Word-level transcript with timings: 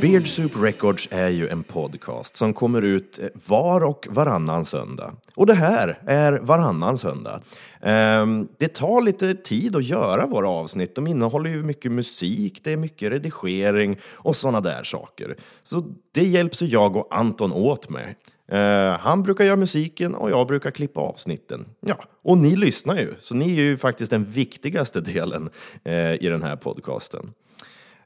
Beard 0.00 0.28
Soup 0.28 0.52
Records 0.56 1.08
är 1.10 1.28
ju 1.28 1.48
en 1.48 1.62
podcast 1.62 2.36
som 2.36 2.54
kommer 2.54 2.82
ut 2.82 3.18
eh, 3.18 3.26
var 3.48 3.84
och 3.84 4.08
varannan 4.10 4.64
söndag. 4.64 5.12
Och 5.34 5.46
det 5.46 5.54
här 5.54 5.98
är 6.06 6.38
varannan 6.42 6.98
söndag. 6.98 7.40
Ehm, 7.82 8.48
det 8.58 8.68
tar 8.68 9.02
lite 9.02 9.34
tid 9.34 9.76
att 9.76 9.84
göra 9.84 10.26
våra 10.26 10.48
avsnitt. 10.48 10.94
De 10.94 11.06
innehåller 11.06 11.50
ju 11.50 11.62
mycket 11.62 11.92
musik, 11.92 12.60
det 12.64 12.72
är 12.72 12.76
mycket 12.76 13.12
redigering 13.12 13.98
och 14.04 14.36
sådana 14.36 14.60
där 14.60 14.82
saker. 14.82 15.36
Så 15.62 15.84
det 16.12 16.24
hjälps 16.24 16.62
jag 16.62 16.96
och 16.96 17.08
Anton 17.10 17.52
åt 17.52 17.90
med. 17.90 18.14
Ehm, 18.48 18.98
han 19.00 19.22
brukar 19.22 19.44
göra 19.44 19.56
musiken 19.56 20.14
och 20.14 20.30
jag 20.30 20.46
brukar 20.46 20.70
klippa 20.70 21.00
avsnitten. 21.00 21.68
Ja, 21.80 22.04
och 22.22 22.38
ni 22.38 22.56
lyssnar 22.56 22.96
ju, 22.96 23.14
så 23.20 23.34
ni 23.34 23.58
är 23.58 23.62
ju 23.62 23.76
faktiskt 23.76 24.10
den 24.10 24.24
viktigaste 24.24 25.00
delen 25.00 25.50
eh, 25.84 26.12
i 26.12 26.28
den 26.28 26.42
här 26.42 26.56
podcasten. 26.56 27.32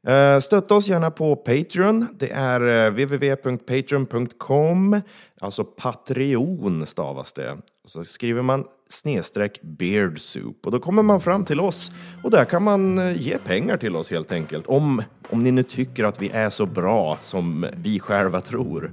Eh, 0.07 0.41
stötta 0.41 0.75
oss 0.75 0.89
gärna 0.89 1.11
på 1.11 1.37
Patreon. 1.37 2.07
Det 2.15 2.31
är 2.31 2.87
eh, 2.87 2.91
www.patreon.com, 2.91 5.01
alltså 5.41 5.65
Patreon 5.65 6.87
stavas 6.87 7.33
det. 7.33 7.59
Så 7.85 8.05
skriver 8.05 8.43
man 8.43 8.65
snedstreck 8.89 9.63
beardsoup 9.63 10.67
och 10.67 10.73
då 10.73 10.79
kommer 10.79 11.03
man 11.03 11.21
fram 11.21 11.45
till 11.45 11.61
oss 11.61 11.93
och 12.25 12.31
där 12.31 12.45
kan 12.45 12.63
man 12.63 12.99
eh, 12.99 13.23
ge 13.23 13.39
pengar 13.39 13.77
till 13.77 13.97
oss 13.97 14.11
helt 14.11 14.33
enkelt. 14.33 14.67
Om, 14.67 15.03
om 15.31 15.43
ni 15.43 15.51
nu 15.51 15.63
tycker 15.63 16.05
att 16.05 16.23
vi 16.23 16.29
är 16.29 16.51
så 16.51 16.67
bra 16.67 17.19
som 17.23 17.67
vi 17.77 18.01
själva 18.01 18.41
tror 18.41 18.93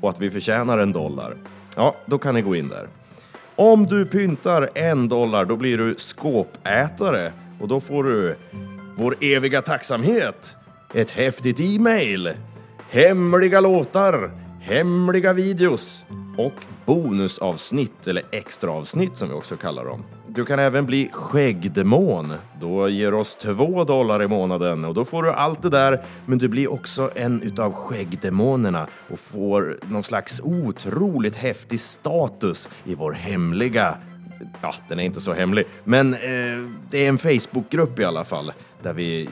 och 0.00 0.10
att 0.10 0.20
vi 0.20 0.30
förtjänar 0.30 0.78
en 0.78 0.92
dollar. 0.92 1.36
Ja, 1.76 1.94
då 2.06 2.18
kan 2.18 2.34
ni 2.34 2.42
gå 2.42 2.56
in 2.56 2.68
där. 2.68 2.88
Om 3.56 3.86
du 3.86 4.06
pyntar 4.06 4.70
en 4.74 5.08
dollar, 5.08 5.44
då 5.44 5.56
blir 5.56 5.78
du 5.78 5.94
skåpätare 5.98 7.32
och 7.60 7.68
då 7.68 7.80
får 7.80 8.04
du 8.04 8.36
vår 8.98 9.16
eviga 9.20 9.62
tacksamhet, 9.62 10.54
ett 10.94 11.10
häftigt 11.10 11.60
e-mail, 11.60 12.32
hemliga 12.90 13.60
låtar, 13.60 14.30
hemliga 14.60 15.32
videos 15.32 16.04
och 16.38 16.52
bonusavsnitt 16.86 18.08
eller 18.08 18.22
extraavsnitt 18.32 19.16
som 19.16 19.28
vi 19.28 19.34
också 19.34 19.56
kallar 19.56 19.84
dem. 19.84 20.04
Du 20.28 20.44
kan 20.44 20.58
även 20.58 20.86
bli 20.86 21.10
skäggdemon. 21.12 22.32
Då 22.60 22.88
ger 22.88 23.14
oss 23.14 23.36
två 23.36 23.84
dollar 23.84 24.22
i 24.22 24.28
månaden 24.28 24.84
och 24.84 24.94
då 24.94 25.04
får 25.04 25.22
du 25.22 25.32
allt 25.32 25.62
det 25.62 25.70
där. 25.70 26.04
Men 26.26 26.38
du 26.38 26.48
blir 26.48 26.72
också 26.72 27.10
en 27.14 27.42
utav 27.42 27.72
skäggdemonerna 27.72 28.86
och 29.10 29.20
får 29.20 29.78
någon 29.90 30.02
slags 30.02 30.40
otroligt 30.44 31.36
häftig 31.36 31.80
status 31.80 32.68
i 32.84 32.94
vår 32.94 33.12
hemliga 33.12 33.96
Ja, 34.62 34.74
den 34.88 35.00
är 35.00 35.04
inte 35.04 35.20
så 35.20 35.32
hemlig, 35.32 35.66
men 35.84 36.14
eh, 36.14 36.20
det 36.90 37.04
är 37.04 37.08
en 37.08 37.18
Facebookgrupp 37.18 37.98
i 37.98 38.04
alla 38.04 38.24
fall 38.24 38.52
där 38.82 38.92
vi 38.92 39.28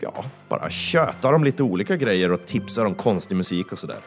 ja, 0.00 0.24
bara 0.48 0.70
tjötar 0.70 1.32
om 1.32 1.44
lite 1.44 1.62
olika 1.62 1.96
grejer 1.96 2.32
och 2.32 2.46
tipsar 2.46 2.84
om 2.84 2.94
konstig 2.94 3.36
musik 3.36 3.72
och 3.72 3.78
sådär. 3.78 3.98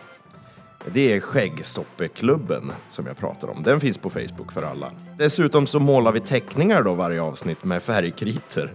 Det 0.91 1.13
är 1.13 1.19
Skäggsoppeklubben 1.19 2.71
som 2.89 3.07
jag 3.07 3.17
pratar 3.17 3.49
om. 3.49 3.63
Den 3.63 3.80
finns 3.80 3.97
på 3.97 4.09
Facebook 4.09 4.52
för 4.52 4.63
alla. 4.63 4.91
Dessutom 5.17 5.67
så 5.67 5.80
målar 5.80 6.11
vi 6.11 6.19
teckningar 6.19 6.83
då 6.83 6.93
varje 6.93 7.21
avsnitt 7.21 7.63
med 7.63 7.83
färgkriter. 7.83 8.73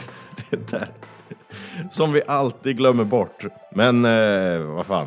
det 0.50 0.70
där. 0.70 0.88
Som 1.90 2.12
vi 2.12 2.22
alltid 2.26 2.76
glömmer 2.76 3.04
bort. 3.04 3.44
Men 3.74 4.04
eh, 4.04 4.58
vad 4.58 4.86
fan. 4.86 5.06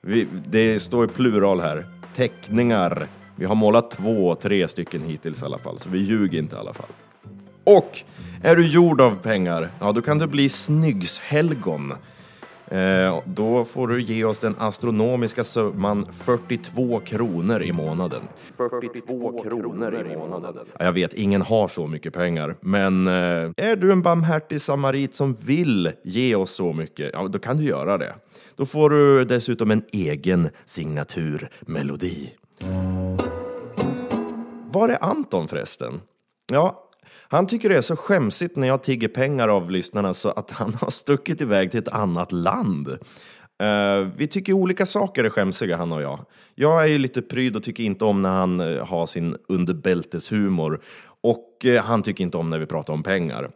Vi, 0.00 0.28
det 0.46 0.80
står 0.80 1.04
i 1.04 1.08
plural 1.08 1.60
här. 1.60 1.86
Teckningar. 2.14 3.08
Vi 3.38 3.44
har 3.44 3.54
målat 3.54 3.90
två, 3.90 4.34
tre 4.34 4.68
stycken 4.68 5.02
hittills 5.02 5.42
i 5.42 5.44
alla 5.44 5.58
fall, 5.58 5.78
så 5.78 5.88
vi 5.88 5.98
ljuger 5.98 6.38
inte 6.38 6.56
i 6.56 6.58
alla 6.58 6.72
fall. 6.72 6.88
Och 7.64 7.98
är 8.42 8.56
du 8.56 8.66
gjord 8.66 9.00
av 9.00 9.16
pengar, 9.16 9.68
ja 9.80 9.92
då 9.92 10.02
kan 10.02 10.18
du 10.18 10.26
bli 10.26 10.48
snyggshelgon. 10.48 11.92
Eh, 12.70 13.18
då 13.24 13.64
får 13.64 13.88
du 13.88 14.02
ge 14.02 14.24
oss 14.24 14.38
den 14.38 14.54
astronomiska 14.58 15.44
summan 15.44 16.06
42 16.12 17.00
kronor 17.00 17.62
i 17.62 17.72
månaden. 17.72 18.22
42 18.56 19.42
kronor 19.42 20.06
i 20.12 20.16
månaden. 20.16 20.66
Ja, 20.78 20.84
jag 20.84 20.92
vet, 20.92 21.14
ingen 21.14 21.42
har 21.42 21.68
så 21.68 21.86
mycket 21.86 22.14
pengar, 22.14 22.56
men 22.60 23.06
eh, 23.06 23.12
är 23.56 23.76
du 23.76 23.92
en 23.92 24.02
barmhärtig 24.02 24.60
samarit 24.60 25.14
som 25.14 25.34
vill 25.34 25.92
ge 26.02 26.34
oss 26.34 26.50
så 26.50 26.72
mycket, 26.72 27.10
ja 27.12 27.28
då 27.28 27.38
kan 27.38 27.56
du 27.56 27.64
göra 27.64 27.98
det. 27.98 28.14
Då 28.56 28.66
får 28.66 28.90
du 28.90 29.24
dessutom 29.24 29.70
en 29.70 29.82
egen 29.92 30.48
signaturmelodi. 30.64 32.32
Var 34.78 34.88
är 34.88 35.04
Anton 35.04 35.48
förresten? 35.48 36.00
Ja, 36.52 36.88
han 37.28 37.46
tycker 37.46 37.68
det 37.68 37.76
är 37.76 37.82
så 37.82 37.96
skämsigt 37.96 38.56
när 38.56 38.68
jag 38.68 38.82
tigger 38.82 39.08
pengar 39.08 39.48
av 39.48 39.70
lyssnarna 39.70 40.14
så 40.14 40.30
att 40.30 40.50
han 40.50 40.74
har 40.74 40.90
stuckit 40.90 41.40
iväg 41.40 41.70
till 41.70 41.80
ett 41.80 41.88
annat 41.88 42.32
land. 42.32 42.88
Uh, 42.88 44.08
vi 44.16 44.26
tycker 44.26 44.52
olika 44.52 44.86
saker 44.86 45.24
är 45.24 45.30
skämsiga, 45.30 45.76
han 45.76 45.92
och 45.92 46.02
jag. 46.02 46.24
Jag 46.54 46.82
är 46.82 46.86
ju 46.86 46.98
lite 46.98 47.22
pryd 47.22 47.56
och 47.56 47.62
tycker 47.62 47.84
inte 47.84 48.04
om 48.04 48.22
när 48.22 48.30
han 48.30 48.60
uh, 48.60 48.84
har 48.84 49.06
sin 49.06 49.36
underbälteshumor. 49.48 50.82
Och 51.20 51.64
uh, 51.64 51.80
han 51.80 52.02
tycker 52.02 52.24
inte 52.24 52.36
om 52.36 52.50
när 52.50 52.58
vi 52.58 52.66
pratar 52.66 52.92
om 52.92 53.02
pengar. 53.02 53.50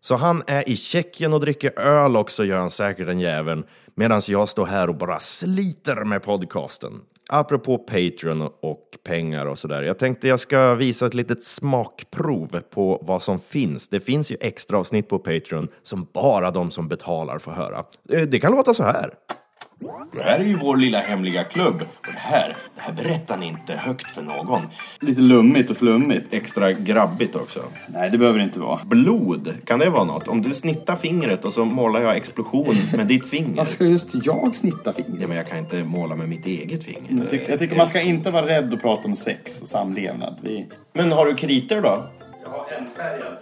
Så 0.00 0.16
han 0.16 0.42
är 0.46 0.68
i 0.68 0.76
Tjeckien 0.76 1.32
och 1.32 1.40
dricker 1.40 1.78
öl 1.78 2.16
också, 2.16 2.44
gör 2.44 2.58
han 2.58 2.70
säkert 2.70 3.06
den 3.06 3.20
jäveln. 3.20 3.64
Medan 3.94 4.22
jag 4.28 4.48
står 4.48 4.66
här 4.66 4.88
och 4.88 4.96
bara 4.96 5.20
sliter 5.20 6.04
med 6.04 6.22
podcasten. 6.22 7.00
Apropå 7.28 7.78
Patreon 7.78 8.42
och 8.60 8.98
pengar 9.04 9.46
och 9.46 9.58
sådär. 9.58 9.82
Jag 9.82 9.98
tänkte 9.98 10.28
jag 10.28 10.40
ska 10.40 10.74
visa 10.74 11.06
ett 11.06 11.14
litet 11.14 11.44
smakprov 11.44 12.60
på 12.70 13.02
vad 13.02 13.22
som 13.22 13.38
finns. 13.38 13.88
Det 13.88 14.00
finns 14.00 14.30
ju 14.30 14.36
extra 14.40 14.78
avsnitt 14.78 15.08
på 15.08 15.18
Patreon 15.18 15.68
som 15.82 16.08
bara 16.12 16.50
de 16.50 16.70
som 16.70 16.88
betalar 16.88 17.38
får 17.38 17.52
höra. 17.52 17.84
Eh, 18.12 18.22
det 18.22 18.40
kan 18.40 18.52
låta 18.52 18.74
så 18.74 18.82
här. 18.82 19.14
Det 20.12 20.22
här 20.22 20.40
är 20.40 20.44
ju 20.44 20.56
vår 20.56 20.76
lilla 20.76 21.00
hemliga 21.00 21.44
klubb. 21.44 21.82
Och 21.82 22.12
det 22.12 22.18
här, 22.18 22.56
det 22.74 22.80
här 22.80 22.92
berättar 22.92 23.36
ni 23.36 23.46
inte 23.46 23.72
högt 23.72 24.10
för 24.10 24.22
någon. 24.22 24.62
Lite 25.00 25.20
lummigt 25.20 25.70
och 25.70 25.76
flummigt. 25.76 26.34
Extra 26.34 26.72
grabbigt 26.72 27.36
också. 27.36 27.62
Nej, 27.88 28.10
det 28.10 28.18
behöver 28.18 28.38
det 28.38 28.44
inte 28.44 28.60
vara. 28.60 28.80
Blod, 28.84 29.54
kan 29.64 29.78
det 29.78 29.90
vara 29.90 30.04
något? 30.04 30.28
Om 30.28 30.42
du 30.42 30.54
snittar 30.54 30.96
fingret 30.96 31.44
och 31.44 31.52
så 31.52 31.64
målar 31.64 32.00
jag 32.00 32.16
explosion 32.16 32.74
med 32.96 33.06
ditt 33.06 33.26
finger. 33.26 33.56
Varför 33.56 33.72
ska 33.72 33.84
just 33.84 34.26
jag 34.26 34.56
snitta 34.56 34.92
fingret? 34.92 35.20
Ja, 35.20 35.28
men 35.28 35.36
jag 35.36 35.48
kan 35.48 35.58
inte 35.58 35.84
måla 35.84 36.16
med 36.16 36.28
mitt 36.28 36.46
eget 36.46 36.84
finger. 36.84 37.20
Jag 37.20 37.28
tycker, 37.28 37.50
jag 37.50 37.58
tycker 37.58 37.76
man 37.76 37.86
ska 37.86 38.00
inte 38.00 38.30
vara 38.30 38.46
rädd 38.46 38.74
att 38.74 38.82
prata 38.82 39.08
om 39.08 39.16
sex 39.16 39.60
och 39.60 39.68
samlevnad. 39.68 40.36
Vi... 40.42 40.66
Men 40.92 41.12
har 41.12 41.26
du 41.26 41.34
kriter 41.34 41.82
då? 41.82 42.08
Jag 42.44 42.50
har 42.50 42.66
en 42.78 42.86
färgad. 42.96 43.36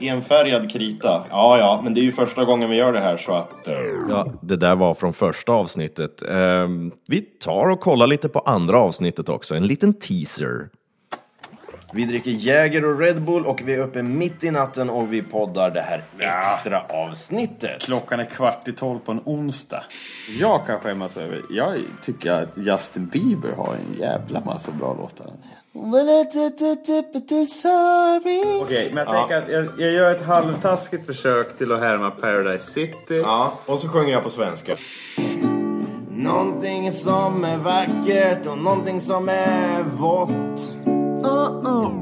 Enfärgad 0.00 0.70
krita. 0.70 1.24
Ja, 1.30 1.58
ja, 1.58 1.80
men 1.84 1.94
det 1.94 2.00
är 2.00 2.02
ju 2.02 2.12
första 2.12 2.44
gången 2.44 2.70
vi 2.70 2.76
gör 2.76 2.92
det 2.92 3.00
här 3.00 3.16
så 3.16 3.32
att... 3.32 3.68
Uh... 3.68 3.74
Ja, 4.10 4.32
det 4.42 4.56
där 4.56 4.76
var 4.76 4.94
från 4.94 5.12
första 5.12 5.52
avsnittet. 5.52 6.22
Uh, 6.22 6.68
vi 7.08 7.20
tar 7.20 7.68
och 7.68 7.80
kollar 7.80 8.06
lite 8.06 8.28
på 8.28 8.38
andra 8.38 8.78
avsnittet 8.78 9.28
också. 9.28 9.54
En 9.54 9.66
liten 9.66 9.94
teaser. 9.94 10.68
Vi 11.92 12.04
dricker 12.04 12.30
Jäger 12.30 12.84
och 12.84 13.00
Red 13.00 13.22
Bull 13.22 13.46
och 13.46 13.62
vi 13.64 13.74
är 13.74 13.78
uppe 13.78 14.02
mitt 14.02 14.44
i 14.44 14.50
natten 14.50 14.90
och 14.90 15.12
vi 15.12 15.22
poddar 15.22 15.70
det 15.70 15.80
här 15.80 16.02
extra 16.18 16.80
avsnittet. 16.80 17.82
Klockan 17.82 18.20
är 18.20 18.24
kvart 18.24 18.68
i 18.68 18.72
tolv 18.72 18.98
på 18.98 19.12
en 19.12 19.20
onsdag. 19.24 19.82
Jag 20.40 20.66
kan 20.66 20.80
skämmas 20.80 21.16
över, 21.16 21.42
jag 21.50 21.74
tycker 22.02 22.32
att 22.32 22.56
Justin 22.56 23.06
Bieber 23.06 23.52
har 23.56 23.74
en 23.74 24.00
jävla 24.00 24.40
massa 24.40 24.72
bra 24.72 24.94
låtar. 24.94 25.26
Okej, 28.60 28.62
okay, 28.62 28.92
men 28.92 29.06
jag 29.06 29.14
ja. 29.14 29.18
tänker 29.18 29.36
att 29.42 29.48
jag, 29.50 29.68
jag, 29.78 29.92
gör 29.92 30.10
ett 30.10 30.22
halvtaskigt 30.22 31.06
försök 31.06 31.58
till 31.58 31.72
att 31.72 31.80
härma 31.80 32.10
Paradise 32.10 32.72
City. 32.72 32.96
Ja, 33.08 33.52
och 33.66 33.78
så 33.78 33.88
sjunger 33.88 34.12
jag 34.12 34.22
på 34.22 34.30
svenska. 34.30 34.76
Någonting 36.10 36.92
som 36.92 37.44
är 37.44 37.56
vackert 37.56 38.46
och 38.46 38.58
någonting 38.58 39.00
som 39.00 39.28
är 39.28 39.82
vått. 39.82 40.76
Uh 40.86 40.92
-oh. 41.62 41.96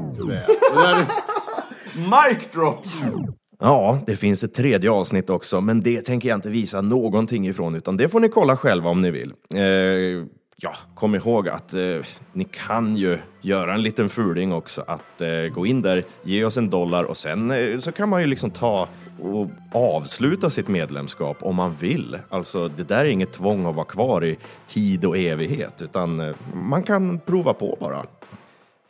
Mic 1.95 2.51
drop! 2.53 2.85
Ja, 3.59 3.99
det 4.05 4.15
finns 4.15 4.43
ett 4.43 4.53
tredje 4.53 4.91
avsnitt 4.91 5.29
också, 5.29 5.61
men 5.61 5.81
det 5.81 6.01
tänker 6.01 6.29
jag 6.29 6.37
inte 6.37 6.49
visa 6.49 6.81
någonting 6.81 7.47
ifrån, 7.47 7.75
utan 7.75 7.97
det 7.97 8.09
får 8.09 8.19
ni 8.19 8.29
kolla 8.29 8.57
själva 8.57 8.89
om 8.89 9.01
ni 9.01 9.11
vill. 9.11 9.33
Eh, 9.53 10.25
ja, 10.55 10.75
kom 10.95 11.15
ihåg 11.15 11.49
att 11.49 11.73
eh, 11.73 11.79
ni 12.33 12.43
kan 12.43 12.95
ju 12.95 13.17
göra 13.41 13.73
en 13.73 13.81
liten 13.81 14.09
fuling 14.09 14.53
också, 14.53 14.83
att 14.87 15.21
eh, 15.21 15.53
gå 15.53 15.65
in 15.65 15.81
där, 15.81 16.03
ge 16.23 16.45
oss 16.45 16.57
en 16.57 16.69
dollar 16.69 17.03
och 17.03 17.17
sen 17.17 17.51
eh, 17.51 17.79
så 17.79 17.91
kan 17.91 18.09
man 18.09 18.21
ju 18.21 18.27
liksom 18.27 18.51
ta 18.51 18.87
och 19.21 19.49
avsluta 19.71 20.49
sitt 20.49 20.67
medlemskap 20.67 21.37
om 21.41 21.55
man 21.55 21.75
vill. 21.75 22.19
Alltså, 22.29 22.67
det 22.67 22.83
där 22.83 22.99
är 22.99 23.09
inget 23.09 23.33
tvång 23.33 23.65
att 23.65 23.75
vara 23.75 23.85
kvar 23.85 24.25
i 24.25 24.37
tid 24.67 25.05
och 25.05 25.17
evighet, 25.17 25.81
utan 25.81 26.19
eh, 26.19 26.35
man 26.53 26.83
kan 26.83 27.19
prova 27.19 27.53
på 27.53 27.77
bara. 27.79 28.05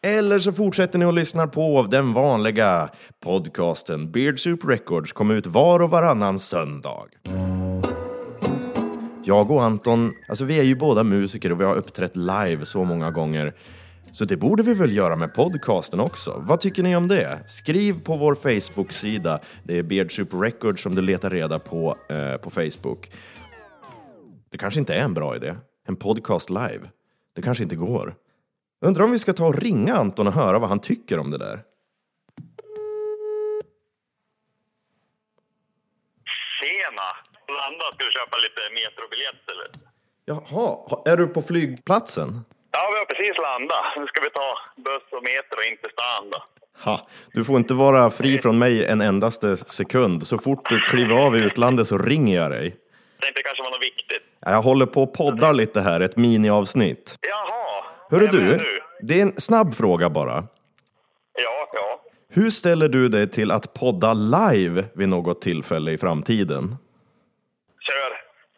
Eller 0.02 0.40
så 0.40 0.52
fortsätter 0.52 1.00
ni 1.00 1.06
att 1.06 1.14
lyssna 1.14 1.48
på 1.48 1.88
den 1.92 2.14
vanliga 2.14 2.90
podcasten 3.24 4.12
Beard 4.12 4.40
Soup 4.40 4.66
Records 4.66 5.12
kom 5.12 5.32
ut 5.32 5.46
var 5.46 5.80
och 5.80 5.90
varannan 5.90 6.40
söndag. 6.40 7.06
Jag 9.28 9.52
och 9.52 9.64
Anton, 9.64 10.14
alltså 10.28 10.46
vi 10.46 10.60
är 10.60 10.64
ju 10.64 10.76
båda 10.76 11.04
musiker 11.04 11.52
och 11.52 11.60
vi 11.60 11.64
har 11.64 11.76
uppträtt 11.76 12.16
live 12.16 12.66
så 12.66 12.84
många 12.84 13.12
gånger. 13.12 13.54
Så 14.12 14.26
det 14.26 14.38
borde 14.38 14.64
vi 14.64 14.74
väl 14.74 14.96
göra 14.96 15.16
med 15.16 15.34
podcasten 15.34 16.00
också? 16.00 16.44
Vad 16.48 16.60
tycker 16.60 16.84
ni 16.84 16.96
om 16.96 17.08
det? 17.08 17.40
Skriv 17.48 18.04
på 18.04 18.18
vår 18.18 18.36
Facebook-sida. 18.36 19.40
Det 19.64 19.78
är 19.78 19.84
Beardsoup 19.84 20.34
Records 20.34 20.84
som 20.84 20.96
du 20.96 21.02
letar 21.02 21.30
reda 21.30 21.60
på 21.60 21.96
eh, 22.10 22.38
på 22.38 22.50
Facebook. 22.50 23.12
Det 24.50 24.58
kanske 24.58 24.80
inte 24.80 24.94
är 24.96 25.00
en 25.00 25.14
bra 25.14 25.36
idé. 25.36 25.56
En 25.88 25.96
podcast 25.96 26.50
live. 26.50 26.82
Det 27.36 27.42
kanske 27.42 27.64
inte 27.64 27.76
går. 27.76 28.16
Undrar 28.82 29.04
om 29.04 29.12
vi 29.12 29.20
ska 29.20 29.34
ta 29.34 29.48
och 29.48 29.58
ringa 29.58 29.96
Anton 29.96 30.28
och 30.28 30.34
höra 30.34 30.60
vad 30.60 30.70
han 30.70 30.80
tycker 30.80 31.20
om 31.20 31.32
det 31.32 31.38
där. 31.38 31.64
Landa, 37.86 37.96
ska 37.98 38.06
du 38.06 38.12
köpa 38.12 38.38
lite 38.38 38.62
metrobiljett 38.80 39.52
eller? 39.52 39.68
Jaha, 40.26 40.68
ha- 40.90 41.04
är 41.06 41.18
du 41.18 41.28
på 41.28 41.42
flygplatsen? 41.42 42.46
Ja, 42.72 42.90
vi 42.92 42.98
har 42.98 43.06
precis 43.06 43.38
landat. 43.42 43.86
Nu 43.98 44.06
ska 44.08 44.22
vi 44.22 44.30
ta 44.30 44.58
buss 44.78 45.04
och 45.12 45.24
metro 45.24 45.72
in 45.72 45.78
till 45.82 45.92
stan 45.92 46.30
då. 46.32 46.44
Ha, 46.84 47.08
du 47.34 47.44
får 47.46 47.58
inte 47.58 47.74
vara 47.74 48.10
fri 48.10 48.40
från 48.40 48.58
mig 48.60 48.86
en 48.86 49.02
endaste 49.02 49.58
sekund. 49.58 50.28
Så 50.28 50.38
fort 50.38 50.70
du 50.70 50.78
kliver 50.78 51.26
av 51.26 51.36
i 51.38 51.44
utlandet 51.44 51.88
så 51.88 51.98
ringer 51.98 52.38
jag 52.42 52.52
dig. 52.52 52.70
Tänkte 53.22 53.42
det 53.42 53.44
kanske 53.44 53.64
var 53.64 53.72
något 53.72 53.82
viktigt. 53.82 54.24
Jag 54.40 54.62
håller 54.62 54.86
på 54.86 55.04
och 55.04 55.14
poddar 55.14 55.54
lite 55.54 55.82
här, 55.82 56.02
ett 56.02 56.18
miniavsnitt. 56.18 57.18
Jaha! 57.30 57.84
Hörru 58.12 58.28
du, 58.28 58.42
nu? 58.44 58.58
det 59.02 59.18
är 59.20 59.22
en 59.22 59.34
snabb 59.42 59.76
fråga 59.76 60.10
bara. 60.10 60.48
Ja, 61.44 61.70
ja. 61.74 62.02
Hur 62.30 62.50
ställer 62.50 62.90
du 62.90 63.10
dig 63.10 63.30
till 63.32 63.52
att 63.52 63.74
podda 63.74 64.14
live 64.14 64.86
vid 64.96 65.10
något 65.10 65.42
tillfälle 65.42 65.92
i 65.92 65.98
framtiden? 65.98 66.76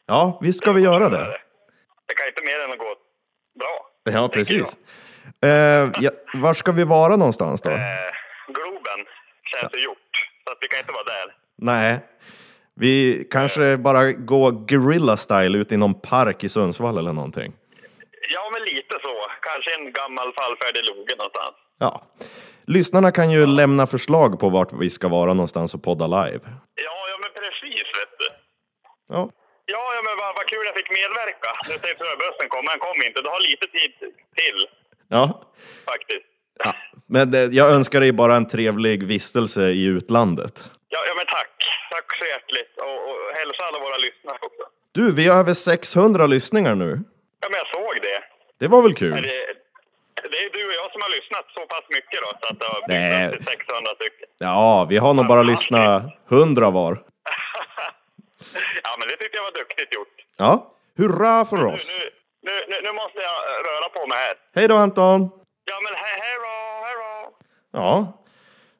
Ja, 0.07 0.39
visst 0.41 0.61
ska 0.61 0.71
vi 0.71 0.81
göra 0.81 1.09
det? 1.09 1.37
Det 2.07 2.13
kan 2.13 2.27
inte 2.27 2.43
mer 2.43 2.63
än 2.65 2.71
att 2.71 2.77
gå 2.79 2.95
bra. 3.59 3.75
Ja, 4.21 4.29
precis. 4.29 4.77
Eh, 5.43 5.89
ja, 5.99 6.11
var 6.33 6.53
ska 6.53 6.71
vi 6.71 6.83
vara 6.83 7.15
någonstans 7.15 7.61
då? 7.61 7.69
Eh, 7.71 7.77
Globen 8.47 9.05
känns 9.53 9.73
ju 9.75 9.83
gjort. 9.83 10.11
Så 10.47 10.53
att 10.53 10.57
vi 10.61 10.67
kan 10.67 10.79
inte 10.79 10.91
vara 10.91 11.03
där. 11.03 11.35
Nej, 11.57 11.99
vi 12.75 13.27
kanske 13.31 13.77
bara 13.77 14.11
går 14.11 14.51
guerrilla 14.51 15.17
style 15.17 15.57
ut 15.57 15.71
i 15.71 15.77
någon 15.77 16.01
park 16.01 16.43
i 16.43 16.49
Sundsvall 16.49 16.97
eller 16.97 17.13
någonting. 17.13 17.53
Ja, 18.33 18.51
men 18.53 18.63
lite 18.63 18.97
så. 19.03 19.15
Kanske 19.41 19.75
en 19.79 19.91
gammal 19.91 20.33
fallfärdig 20.39 20.83
loge 20.89 21.15
någonstans. 21.17 21.55
Ja. 21.79 22.03
Lyssnarna 22.67 23.11
kan 23.11 23.31
ju 23.31 23.45
lämna 23.45 23.87
förslag 23.87 24.39
på 24.39 24.49
vart 24.49 24.73
vi 24.73 24.89
ska 24.89 25.07
vara 25.07 25.33
någonstans 25.33 25.73
och 25.73 25.83
podda 25.83 26.07
live. 26.07 26.39
Ja, 26.43 27.07
ja 27.11 27.17
men 27.23 27.31
precis 27.39 27.85
vet 27.99 28.13
du. 28.19 28.27
Ja, 29.07 29.29
Ja, 29.73 29.83
ja 29.95 30.01
men 30.07 30.15
vad, 30.21 30.31
vad 30.39 30.45
kul 30.51 30.63
jag 30.69 30.75
fick 30.79 30.89
medverka. 31.01 31.49
Nu 31.69 31.75
säger 31.81 32.17
bussen 32.23 32.49
kom, 32.53 32.65
han 32.73 32.79
kom 32.79 32.97
inte. 33.07 33.21
Du 33.21 33.29
har 33.29 33.41
lite 33.51 33.67
tid 33.77 33.91
till 34.39 34.59
ja. 35.07 35.23
faktiskt. 35.91 36.27
ja. 36.63 36.71
Men 37.15 37.33
eh, 37.33 37.39
jag 37.59 37.67
önskar 37.77 37.99
dig 37.99 38.11
bara 38.11 38.35
en 38.35 38.47
trevlig 38.47 39.03
vistelse 39.03 39.61
i 39.61 39.85
utlandet. 39.85 40.55
Ja, 40.89 40.99
ja 41.07 41.13
men 41.17 41.25
tack. 41.25 41.55
Tack 41.91 42.07
så 42.19 42.25
hjärtligt. 42.25 42.73
Och, 42.85 42.97
och 43.09 43.17
hälsa 43.39 43.61
alla 43.65 43.79
våra 43.79 43.97
lyssnare 43.97 44.37
också. 44.41 44.63
Du, 44.91 45.15
vi 45.15 45.27
har 45.27 45.39
över 45.39 45.53
600 45.53 46.27
lyssningar 46.27 46.75
nu. 46.75 46.89
Ja, 47.41 47.47
men 47.51 47.57
jag 47.63 47.67
såg 47.75 47.93
det. 48.03 48.19
Det 48.59 48.67
var 48.67 48.81
väl 48.81 48.95
kul? 48.95 49.11
Det, 49.11 49.39
det 50.31 50.37
är 50.45 50.49
du 50.57 50.67
och 50.67 50.73
jag 50.81 50.91
som 50.91 51.01
har 51.01 51.11
lyssnat 51.17 51.45
så 51.55 51.61
pass 51.73 51.85
mycket 51.97 52.19
då, 52.23 52.29
så 52.41 52.53
att 52.53 52.59
det 52.59 52.65
har 52.65 52.81
Nej. 52.87 53.29
byggts 53.29 53.35
upp 53.35 53.45
till 53.45 53.47
600 53.47 53.91
stycken. 53.95 54.27
Ja, 54.37 54.87
vi 54.89 54.97
har 54.97 55.13
nog 55.13 55.27
bara 55.27 55.43
lyssnat 55.43 56.03
100 56.31 56.69
var. 56.69 57.03
Ja, 58.83 58.91
men 58.99 59.07
det 59.09 59.17
tyckte 59.21 59.36
jag 59.36 59.36
var 59.47 59.53
duktigt 59.61 59.95
gjort. 59.95 60.15
Ja, 60.37 60.51
hurra 60.97 61.45
för 61.45 61.57
Nu, 61.57 61.63
oss! 61.65 61.87
nu, 61.87 62.03
nu, 62.47 62.55
nu, 62.69 62.75
nu 62.87 62.91
måste 63.01 63.19
jag 63.29 63.37
röra 63.67 63.89
på 63.97 64.07
mig 64.07 64.17
här. 64.25 64.33
Hej 64.55 64.67
då 64.67 64.75
Anton! 64.75 65.21
Ja, 65.71 65.75
men 65.83 65.93
hej, 66.03 66.15
hej 66.21 66.37
då, 66.45 66.85
hej 66.85 66.95
då. 67.03 67.37
Ja, 67.79 68.13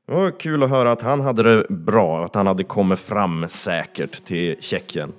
det 0.07 0.13
var 0.13 0.39
kul 0.39 0.63
att 0.63 0.69
höra 0.69 0.91
att 0.91 1.01
han 1.01 1.21
hade 1.21 1.43
det 1.43 1.65
bra, 1.69 2.25
att 2.25 2.35
han 2.35 2.47
hade 2.47 2.63
kommit 2.63 2.99
fram 2.99 3.45
säkert 3.49 4.25
till 4.25 4.57
Tjeckien. 4.61 5.13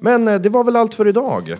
Men 0.00 0.28
eh, 0.28 0.40
det 0.40 0.48
var 0.48 0.64
väl 0.64 0.76
allt 0.76 0.94
för 0.94 1.06
idag. 1.08 1.50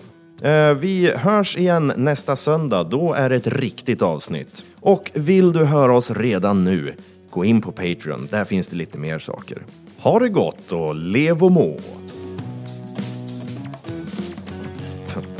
Eh, 0.41 0.73
Vi 0.73 1.11
hörs 1.17 1.57
igen 1.57 1.93
nästa 1.95 2.35
söndag, 2.35 2.83
då 2.83 3.13
är 3.13 3.29
det 3.29 3.35
ett 3.35 3.47
riktigt 3.47 4.01
avsnitt. 4.01 4.63
Och 4.81 5.11
vill 5.13 5.53
du 5.53 5.63
höra 5.65 5.93
oss 5.95 6.11
redan 6.11 6.63
nu, 6.63 6.95
gå 7.29 7.45
in 7.45 7.61
på 7.61 7.71
Patreon, 7.71 8.27
där 8.31 8.45
finns 8.45 8.67
det 8.67 8.75
lite 8.75 8.97
mer 8.97 9.19
saker. 9.19 9.57
Ha 9.99 10.19
det 10.19 10.29
gott 10.29 10.71
och 10.71 10.95
lev 10.95 11.43
och 11.43 11.51
må! 11.51 11.77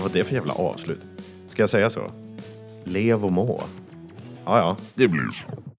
Vad 0.01 0.11
var 0.11 0.17
det 0.17 0.25
för 0.25 0.33
jävla 0.33 0.53
avslut? 0.53 1.01
Ska 1.47 1.61
jag 1.61 1.69
säga 1.69 1.89
så? 1.89 2.11
Lev 2.83 3.25
och 3.25 3.31
må? 3.31 3.63
Ja, 4.45 4.57
ja, 4.57 4.77
det 4.95 5.07
blir 5.07 5.31
så. 5.31 5.70